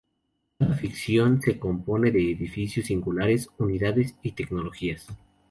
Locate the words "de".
2.09-2.31